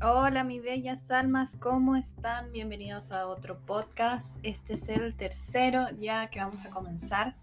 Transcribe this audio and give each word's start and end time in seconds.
Hola, 0.00 0.44
mis 0.44 0.62
bellas 0.62 1.10
almas, 1.10 1.56
¿cómo 1.56 1.96
están? 1.96 2.52
Bienvenidos 2.52 3.10
a 3.10 3.26
otro 3.26 3.58
podcast. 3.58 4.38
Este 4.44 4.74
es 4.74 4.88
el 4.88 5.16
tercero 5.16 5.86
ya 5.98 6.30
que 6.30 6.38
vamos 6.38 6.64
a 6.64 6.70
comenzar 6.70 7.34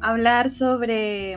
a 0.00 0.08
hablar 0.08 0.48
sobre 0.48 1.36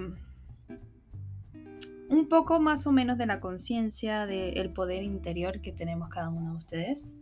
un 2.07 2.29
poco 2.29 2.61
más 2.61 2.87
o 2.87 2.93
menos 2.93 3.17
de 3.17 3.25
la 3.25 3.41
conciencia, 3.41 4.25
del 4.25 4.71
poder 4.71 5.03
interior 5.03 5.59
que 5.59 5.73
tenemos 5.73 6.07
cada 6.07 6.29
uno 6.29 6.51
de 6.51 6.57
ustedes. 6.57 7.15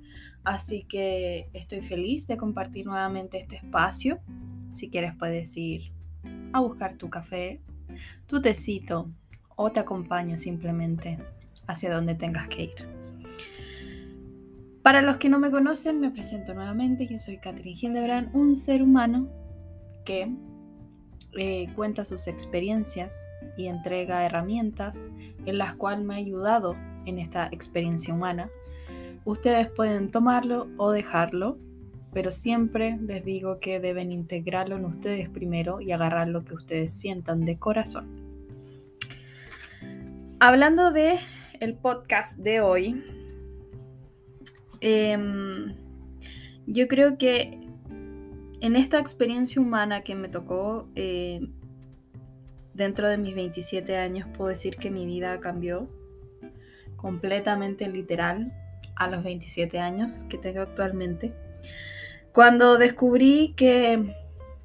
Así 0.43 0.83
que 0.83 1.49
estoy 1.53 1.81
feliz 1.81 2.27
de 2.27 2.37
compartir 2.37 2.85
nuevamente 2.85 3.39
este 3.39 3.55
espacio. 3.55 4.19
Si 4.73 4.91
quieres 4.91 5.15
puedes 5.17 5.57
ir 5.57 5.91
a 6.53 6.59
buscar 6.59 6.93
tu 6.93 7.09
café, 7.09 7.61
tu 8.27 8.43
tecito 8.43 9.09
o 9.55 9.71
te 9.71 9.79
acompaño 9.79 10.37
simplemente 10.37 11.17
hacia 11.65 11.91
donde 11.91 12.13
tengas 12.13 12.47
que 12.47 12.65
ir. 12.65 12.96
Para 14.87 15.01
los 15.01 15.17
que 15.17 15.27
no 15.27 15.37
me 15.37 15.51
conocen, 15.51 15.99
me 15.99 16.11
presento 16.11 16.53
nuevamente. 16.53 17.05
Yo 17.05 17.17
soy 17.17 17.39
Catherine 17.39 17.77
Hildebrand, 17.77 18.33
un 18.33 18.55
ser 18.55 18.81
humano 18.81 19.27
que 20.05 20.33
eh, 21.37 21.67
cuenta 21.75 22.05
sus 22.05 22.25
experiencias 22.27 23.29
y 23.57 23.67
entrega 23.67 24.25
herramientas 24.25 25.05
en 25.45 25.57
las 25.57 25.73
cuales 25.73 26.05
me 26.05 26.13
ha 26.13 26.17
ayudado 26.19 26.77
en 27.05 27.19
esta 27.19 27.47
experiencia 27.47 28.13
humana. 28.13 28.49
Ustedes 29.25 29.69
pueden 29.69 30.09
tomarlo 30.09 30.69
o 30.77 30.91
dejarlo, 30.91 31.57
pero 32.13 32.31
siempre 32.31 32.95
les 33.01 33.25
digo 33.25 33.59
que 33.59 33.81
deben 33.81 34.13
integrarlo 34.13 34.77
en 34.77 34.85
ustedes 34.85 35.27
primero 35.27 35.81
y 35.81 35.91
agarrar 35.91 36.29
lo 36.29 36.45
que 36.45 36.53
ustedes 36.53 36.93
sientan 36.93 37.43
de 37.43 37.59
corazón. 37.59 38.07
Hablando 40.39 40.93
de 40.93 41.19
el 41.59 41.73
podcast 41.73 42.37
de 42.37 42.61
hoy, 42.61 43.03
em, 44.81 45.75
yo 46.65 46.87
creo 46.87 47.17
que 47.17 47.59
en 48.61 48.75
esta 48.75 48.99
experiencia 48.99 49.61
humana 49.61 50.01
que 50.01 50.15
me 50.15 50.29
tocó 50.29 50.89
eh, 50.95 51.47
dentro 52.73 53.07
de 53.09 53.17
mis 53.17 53.35
27 53.35 53.97
años, 53.97 54.27
puedo 54.35 54.49
decir 54.49 54.77
que 54.77 54.91
mi 54.91 55.05
vida 55.05 55.39
cambió 55.39 55.89
completamente 56.95 57.89
literal 57.89 58.53
a 58.95 59.07
los 59.07 59.23
27 59.23 59.79
años 59.79 60.25
que 60.29 60.37
tengo 60.37 60.61
actualmente. 60.61 61.33
Cuando 62.33 62.77
descubrí 62.77 63.53
que 63.55 64.13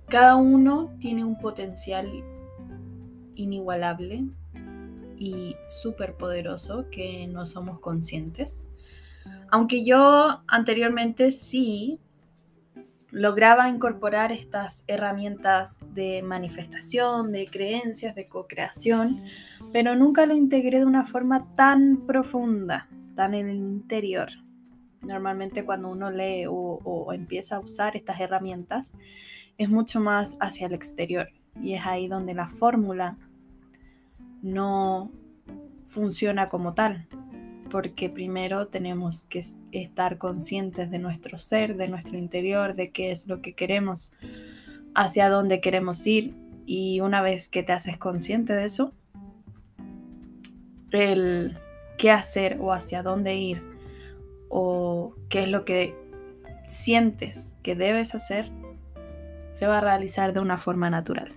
cada 0.09 0.37
uno 0.37 0.95
tiene 0.99 1.25
un 1.25 1.39
potencial 1.39 2.07
inigualable 3.35 4.27
y 5.17 5.57
súper 5.69 6.15
poderoso 6.15 6.87
que 6.91 7.27
no 7.29 7.47
somos 7.47 7.79
conscientes. 7.81 8.69
Aunque 9.51 9.85
yo 9.85 10.43
anteriormente 10.47 11.31
sí 11.33 12.01
lograba 13.13 13.69
incorporar 13.69 14.33
estas 14.33 14.85
herramientas 14.87 15.81
de 15.93 16.23
manifestación, 16.23 17.31
de 17.31 17.47
creencias, 17.47 18.15
de 18.15 18.27
co-creación, 18.27 19.21
pero 19.73 19.95
nunca 19.95 20.25
lo 20.25 20.35
integré 20.35 20.79
de 20.79 20.87
una 20.87 21.05
forma 21.05 21.55
tan 21.55 22.07
profunda, 22.07 22.89
tan 23.15 23.35
en 23.35 23.51
el 23.51 23.57
interior. 23.57 24.31
Normalmente 25.03 25.65
cuando 25.65 25.91
uno 25.91 26.11
lee 26.11 26.47
o, 26.49 27.13
empieza 27.13 27.57
a 27.57 27.61
usar 27.61 27.97
estas 27.97 28.19
herramientas, 28.19 28.95
es 29.59 29.69
mucho 29.69 30.01
más 30.01 30.39
hacia 30.41 30.67
el 30.67 30.73
exterior 30.73 31.29
y 31.61 31.75
es 31.75 31.85
ahí 31.85 32.09
donde 32.09 32.33
la 32.33 32.49
fórmula 32.49 33.19
no 34.41 35.13
funciona 35.87 36.49
como 36.49 36.73
tal, 36.73 37.07
porque 37.73 38.11
primero 38.11 38.69
tenemos 38.69 39.25
que 39.25 39.43
estar 39.73 40.19
conscientes 40.19 40.91
de 40.91 40.99
nuestro 40.99 41.39
ser, 41.39 41.75
de 41.77 41.89
nuestro 41.89 42.19
interior, 42.19 42.75
de 42.75 42.91
qué 42.91 43.11
es 43.11 43.27
lo 43.29 43.41
que 43.41 43.55
queremos, 43.55 44.13
hacia 44.95 45.31
dónde 45.31 45.63
queremos 45.63 46.07
ir. 46.07 46.37
Y 46.67 47.01
una 47.01 47.23
vez 47.23 47.49
que 47.49 47.63
te 47.63 47.73
haces 47.73 47.97
consciente 47.97 48.53
de 48.53 48.67
eso, 48.67 48.93
el 50.91 51.59
qué 51.97 52.11
hacer 52.11 52.59
o 52.61 52.75
hacia 52.75 53.03
dónde 53.03 53.37
ir 53.37 53.63
o 54.51 55.15
qué 55.31 55.45
es 55.45 55.49
lo 55.49 55.65
que 55.65 55.97
sientes 56.67 57.57
que 57.63 57.75
debes 57.75 58.15
hacer, 58.15 58.53
se 59.53 59.67
va 59.67 59.79
a 59.79 59.81
realizar 59.81 60.35
de 60.35 60.41
una 60.41 60.59
forma 60.59 60.91
natural. 60.91 61.33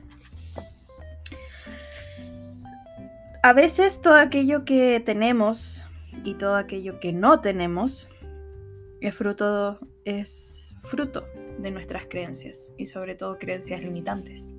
A 3.41 3.53
veces 3.53 4.01
todo 4.01 4.15
aquello 4.15 4.65
que 4.65 4.99
tenemos 4.99 5.84
y 6.25 6.33
todo 6.33 6.55
aquello 6.55 6.99
que 6.99 7.13
no 7.13 7.39
tenemos 7.39 8.09
es 8.99 9.15
fruto, 9.15 9.79
es 10.03 10.75
fruto 10.79 11.25
de 11.59 11.71
nuestras 11.71 12.07
creencias 12.07 12.73
y 12.77 12.87
sobre 12.87 13.15
todo 13.15 13.37
creencias 13.37 13.81
limitantes, 13.81 14.53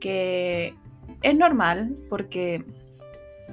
que 0.00 0.74
es 1.22 1.36
normal 1.36 1.96
porque 2.08 2.64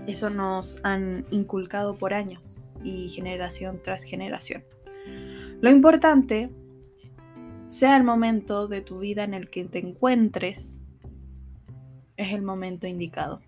eso 0.07 0.29
nos 0.29 0.77
han 0.83 1.25
inculcado 1.31 1.97
por 1.97 2.13
años 2.13 2.65
y 2.83 3.09
generación 3.09 3.81
tras 3.83 4.03
generación. 4.03 4.63
Lo 5.59 5.69
importante, 5.69 6.51
sea 7.67 7.97
el 7.97 8.03
momento 8.03 8.67
de 8.67 8.81
tu 8.81 8.99
vida 8.99 9.23
en 9.23 9.33
el 9.33 9.49
que 9.49 9.65
te 9.65 9.79
encuentres, 9.79 10.81
es 12.15 12.33
el 12.33 12.41
momento 12.41 12.87
indicado. 12.87 13.41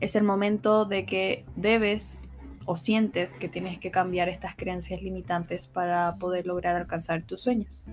Es 0.00 0.14
el 0.14 0.24
momento 0.24 0.84
de 0.84 1.06
que 1.06 1.46
debes 1.56 2.28
o 2.66 2.76
sientes 2.76 3.36
que 3.36 3.48
tienes 3.48 3.78
que 3.78 3.90
cambiar 3.90 4.28
estas 4.28 4.54
creencias 4.54 5.00
limitantes 5.00 5.68
para 5.68 6.16
poder 6.16 6.46
lograr 6.46 6.76
alcanzar 6.76 7.22
tus 7.22 7.40
sueños. 7.40 7.86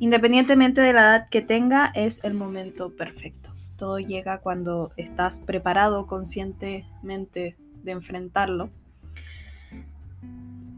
Independientemente 0.00 0.80
de 0.80 0.92
la 0.92 1.00
edad 1.00 1.28
que 1.30 1.40
tenga, 1.40 1.92
es 1.94 2.20
el 2.24 2.34
momento 2.34 2.94
perfecto. 2.94 3.54
Todo 3.76 3.98
llega 3.98 4.38
cuando 4.38 4.92
estás 4.96 5.40
preparado 5.40 6.06
conscientemente 6.06 7.56
de 7.82 7.92
enfrentarlo 7.92 8.70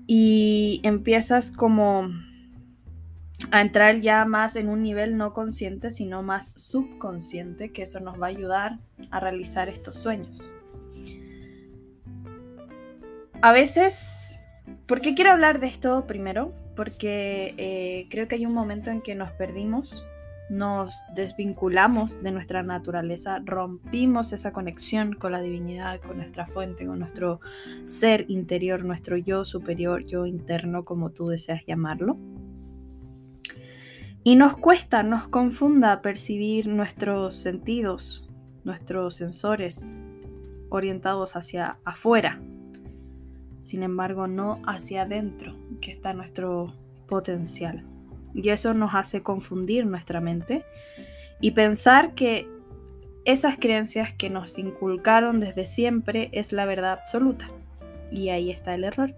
y 0.06 0.80
empiezas 0.84 1.50
como 1.50 2.10
a 3.50 3.60
entrar 3.60 4.00
ya 4.00 4.24
más 4.24 4.56
en 4.56 4.68
un 4.68 4.82
nivel 4.82 5.16
no 5.16 5.32
consciente, 5.32 5.90
sino 5.90 6.22
más 6.22 6.52
subconsciente, 6.56 7.72
que 7.72 7.82
eso 7.82 8.00
nos 8.00 8.20
va 8.20 8.26
a 8.26 8.30
ayudar 8.30 8.78
a 9.10 9.20
realizar 9.20 9.68
estos 9.68 9.96
sueños 9.96 10.42
a 13.42 13.52
veces, 13.52 14.38
¿por 14.86 15.00
qué 15.00 15.14
quiero 15.14 15.32
hablar 15.32 15.60
de 15.60 15.66
esto 15.66 16.06
primero? 16.06 16.52
Porque 16.76 17.54
eh, 17.56 18.06
creo 18.10 18.28
que 18.28 18.36
hay 18.36 18.46
un 18.46 18.54
momento 18.54 18.90
en 18.90 19.00
que 19.00 19.14
nos 19.14 19.30
perdimos, 19.32 20.06
nos 20.50 21.02
desvinculamos 21.14 22.22
de 22.22 22.30
nuestra 22.30 22.62
naturaleza, 22.62 23.40
rompimos 23.44 24.32
esa 24.32 24.52
conexión 24.52 25.14
con 25.14 25.32
la 25.32 25.40
divinidad, 25.40 26.00
con 26.00 26.18
nuestra 26.18 26.46
fuente, 26.46 26.86
con 26.86 26.98
nuestro 26.98 27.40
ser 27.84 28.26
interior, 28.28 28.84
nuestro 28.84 29.16
yo 29.16 29.44
superior, 29.44 30.04
yo 30.04 30.26
interno, 30.26 30.84
como 30.84 31.10
tú 31.10 31.28
deseas 31.28 31.64
llamarlo. 31.66 32.18
Y 34.22 34.36
nos 34.36 34.56
cuesta, 34.56 35.02
nos 35.02 35.28
confunda 35.28 36.00
percibir 36.00 36.66
nuestros 36.66 37.34
sentidos, 37.34 38.26
nuestros 38.64 39.16
sensores 39.16 39.94
orientados 40.70 41.36
hacia 41.36 41.78
afuera, 41.84 42.40
sin 43.64 43.82
embargo 43.82 44.26
no 44.26 44.60
hacia 44.66 45.02
adentro, 45.02 45.56
que 45.80 45.90
está 45.90 46.12
nuestro 46.12 46.74
potencial. 47.08 47.82
Y 48.34 48.50
eso 48.50 48.74
nos 48.74 48.94
hace 48.94 49.22
confundir 49.22 49.86
nuestra 49.86 50.20
mente 50.20 50.66
y 51.40 51.52
pensar 51.52 52.14
que 52.14 52.46
esas 53.24 53.56
creencias 53.56 54.12
que 54.12 54.28
nos 54.28 54.58
inculcaron 54.58 55.40
desde 55.40 55.64
siempre 55.64 56.28
es 56.32 56.52
la 56.52 56.66
verdad 56.66 56.92
absoluta. 56.92 57.50
Y 58.10 58.28
ahí 58.28 58.50
está 58.50 58.74
el 58.74 58.84
error. 58.84 59.16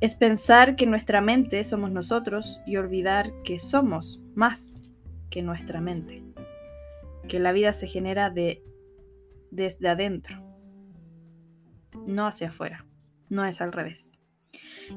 Es 0.00 0.14
pensar 0.14 0.74
que 0.74 0.86
nuestra 0.86 1.20
mente 1.20 1.62
somos 1.64 1.90
nosotros 1.90 2.58
y 2.64 2.78
olvidar 2.78 3.34
que 3.42 3.58
somos 3.58 4.18
más 4.34 4.84
que 5.28 5.42
nuestra 5.42 5.82
mente. 5.82 6.22
Que 7.28 7.38
la 7.38 7.52
vida 7.52 7.74
se 7.74 7.86
genera 7.86 8.30
de, 8.30 8.62
desde 9.50 9.90
adentro 9.90 10.47
no 12.08 12.26
hacia 12.26 12.48
afuera, 12.48 12.86
no 13.28 13.44
es 13.44 13.60
al 13.60 13.72
revés. 13.72 14.18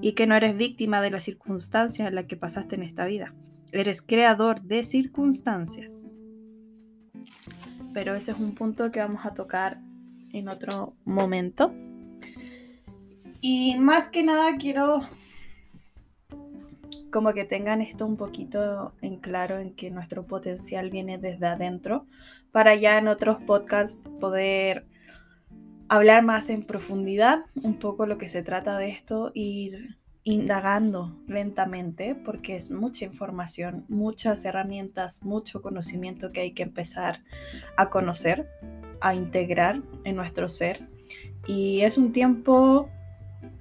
Y 0.01 0.13
que 0.13 0.27
no 0.27 0.35
eres 0.35 0.55
víctima 0.55 1.01
de 1.01 1.11
las 1.11 1.23
circunstancias 1.23 2.07
en 2.07 2.15
las 2.15 2.25
que 2.25 2.37
pasaste 2.37 2.75
en 2.75 2.83
esta 2.83 3.05
vida, 3.05 3.33
eres 3.71 4.01
creador 4.01 4.61
de 4.61 4.83
circunstancias. 4.83 6.15
Pero 7.93 8.15
ese 8.15 8.31
es 8.31 8.37
un 8.37 8.55
punto 8.55 8.91
que 8.91 8.99
vamos 8.99 9.25
a 9.25 9.33
tocar 9.33 9.81
en 10.31 10.47
otro 10.47 10.95
momento. 11.03 11.73
Y 13.41 13.75
más 13.77 14.07
que 14.09 14.23
nada 14.23 14.55
quiero 14.57 15.01
como 17.11 17.33
que 17.33 17.43
tengan 17.43 17.81
esto 17.81 18.05
un 18.05 18.15
poquito 18.15 18.93
en 19.01 19.17
claro 19.17 19.59
en 19.59 19.75
que 19.75 19.91
nuestro 19.91 20.25
potencial 20.25 20.89
viene 20.89 21.17
desde 21.17 21.45
adentro 21.45 22.07
para 22.51 22.73
ya 22.75 22.97
en 22.97 23.09
otros 23.09 23.39
podcasts 23.41 24.09
poder 24.19 24.85
hablar 25.91 26.23
más 26.23 26.49
en 26.49 26.63
profundidad, 26.63 27.43
un 27.53 27.77
poco 27.77 28.05
lo 28.05 28.17
que 28.17 28.29
se 28.29 28.43
trata 28.43 28.77
de 28.77 28.87
esto, 28.87 29.33
ir 29.33 29.97
indagando 30.23 31.19
lentamente, 31.27 32.15
porque 32.15 32.55
es 32.55 32.71
mucha 32.71 33.03
información, 33.03 33.83
muchas 33.89 34.45
herramientas, 34.45 35.21
mucho 35.21 35.61
conocimiento 35.61 36.31
que 36.31 36.39
hay 36.39 36.51
que 36.53 36.63
empezar 36.63 37.25
a 37.75 37.89
conocer, 37.89 38.49
a 39.01 39.15
integrar 39.15 39.81
en 40.05 40.15
nuestro 40.15 40.47
ser. 40.47 40.87
Y 41.45 41.81
es 41.81 41.97
un 41.97 42.13
tiempo, 42.13 42.89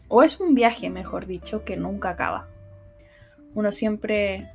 o 0.07 0.23
es 0.23 0.39
un 0.39 0.55
viaje, 0.55 0.89
mejor 0.89 1.27
dicho, 1.27 1.65
que 1.65 1.77
nunca 1.77 2.11
acaba. 2.11 2.49
Uno 3.55 3.73
siempre 3.73 4.49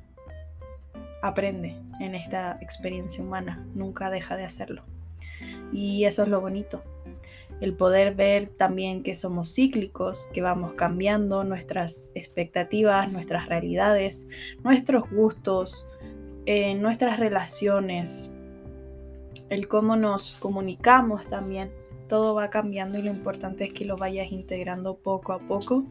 aprende 1.22 1.76
en 2.00 2.16
esta 2.16 2.58
experiencia 2.62 3.22
humana, 3.22 3.68
nunca 3.74 4.10
deja 4.10 4.38
de 4.38 4.46
hacerlo. 4.46 4.86
Y 5.74 6.06
eso 6.06 6.24
es 6.24 6.30
lo 6.30 6.40
bonito, 6.40 6.82
el 7.62 7.74
poder 7.74 8.16
ver 8.16 8.50
también 8.50 9.04
que 9.04 9.16
somos 9.16 9.54
cíclicos, 9.54 10.28
que 10.34 10.42
vamos 10.42 10.74
cambiando 10.74 11.44
nuestras 11.44 12.12
expectativas, 12.16 13.12
nuestras 13.12 13.48
realidades, 13.48 14.28
nuestros 14.64 15.10
gustos, 15.10 15.88
eh, 16.46 16.76
nuestras 16.76 17.20
relaciones, 17.20 18.32
el 19.50 19.68
cómo 19.68 19.96
nos 19.96 20.36
comunicamos 20.36 21.28
también. 21.28 21.72
Todo 22.08 22.36
va 22.36 22.50
cambiando 22.50 23.00
y 23.00 23.02
lo 23.02 23.10
importante 23.10 23.64
es 23.64 23.74
que 23.74 23.86
lo 23.86 23.98
vayas 23.98 24.32
integrando 24.32 24.98
poco 24.98 25.34
a 25.34 25.40
poco 25.40 25.86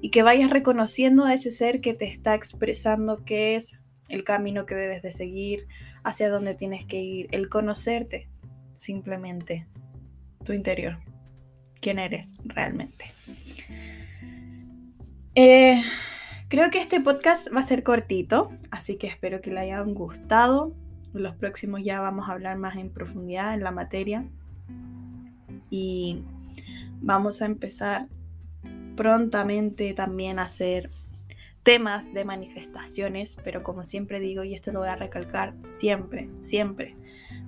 y 0.00 0.10
que 0.10 0.22
vayas 0.22 0.50
reconociendo 0.50 1.24
a 1.24 1.34
ese 1.34 1.50
ser 1.50 1.80
que 1.80 1.94
te 1.94 2.06
está 2.06 2.34
expresando 2.34 3.24
qué 3.24 3.56
es 3.56 3.72
el 4.08 4.22
camino 4.22 4.66
que 4.66 4.74
debes 4.74 5.02
de 5.02 5.12
seguir, 5.12 5.66
hacia 6.02 6.30
dónde 6.30 6.54
tienes 6.54 6.84
que 6.84 7.00
ir, 7.00 7.28
el 7.32 7.48
conocerte 7.48 8.28
simplemente 8.74 9.66
tu 10.44 10.52
interior, 10.52 10.98
quién 11.80 11.98
eres 11.98 12.32
realmente. 12.44 13.12
Eh, 15.34 15.82
creo 16.48 16.70
que 16.70 16.80
este 16.80 17.00
podcast 17.00 17.48
va 17.54 17.60
a 17.60 17.64
ser 17.64 17.82
cortito, 17.82 18.50
así 18.70 18.96
que 18.96 19.06
espero 19.06 19.40
que 19.40 19.50
le 19.50 19.60
hayan 19.60 19.94
gustado. 19.94 20.74
En 21.14 21.22
los 21.22 21.34
próximos 21.34 21.82
ya 21.82 22.00
vamos 22.00 22.28
a 22.28 22.32
hablar 22.32 22.56
más 22.56 22.76
en 22.76 22.90
profundidad 22.90 23.54
en 23.54 23.64
la 23.64 23.70
materia 23.70 24.24
y 25.70 26.22
vamos 27.00 27.42
a 27.42 27.46
empezar 27.46 28.08
prontamente 28.96 29.94
también 29.94 30.38
a 30.38 30.42
hacer 30.42 30.90
temas 31.62 32.12
de 32.12 32.24
manifestaciones, 32.24 33.36
pero 33.44 33.62
como 33.62 33.84
siempre 33.84 34.20
digo, 34.20 34.44
y 34.44 34.54
esto 34.54 34.72
lo 34.72 34.80
voy 34.80 34.88
a 34.88 34.96
recalcar 34.96 35.54
siempre, 35.64 36.30
siempre, 36.40 36.96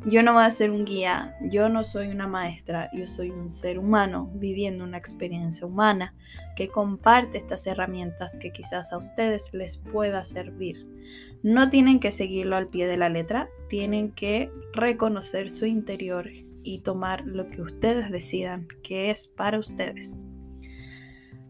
yo 0.05 0.23
no 0.25 0.33
voy 0.33 0.43
a 0.43 0.51
ser 0.51 0.73
un 0.73 0.85
guía, 0.85 1.37
yo 1.43 1.69
no 1.69 1.85
soy 1.85 2.09
una 2.09 2.27
maestra, 2.27 2.91
yo 2.93 3.07
soy 3.07 3.31
un 3.31 3.49
ser 3.51 3.79
humano 3.79 4.31
viviendo 4.35 4.85
una 4.85 4.99
experiencia 4.99 5.65
humana 5.65 6.15
que 6.57 6.69
comparte 6.69 7.39
estas 7.39 7.67
herramientas 7.69 8.37
que 8.37 8.51
quizás 8.51 8.93
a 8.93 8.99
ustedes 8.99 9.51
les 9.53 9.77
pueda 9.77 10.25
servir. 10.25 10.89
No 11.45 11.71
tienen 11.71 12.01
que 12.01 12.11
seguirlo 12.11 12.57
al 12.57 12.69
pie 12.69 12.87
de 12.87 12.97
la 12.97 13.09
letra, 13.09 13.49
tienen 13.69 14.11
que 14.11 14.51
reconocer 14.73 15.51
su 15.51 15.67
interior 15.67 16.29
y 16.65 16.79
tomar 16.81 17.25
lo 17.25 17.49
que 17.49 17.63
ustedes 17.63 18.11
decidan 18.11 18.67
que 18.83 19.11
es 19.11 19.29
para 19.29 19.59
ustedes. 19.59 20.27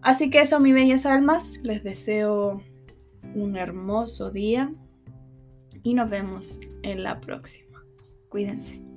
Así 0.03 0.31
que 0.31 0.41
eso, 0.41 0.59
mis 0.59 0.75
bellas 0.75 1.07
almas, 1.07 1.59
les 1.63 1.85
deseo 1.85 2.61
un 3.35 3.57
hermoso 3.57 4.31
día 4.31 4.73
y 5.83 5.95
nos 5.95 6.11
vemos 6.11 6.61
en 6.83 7.03
la 7.03 7.21
próxima. 7.21 7.85
Cuídense. 8.29 8.92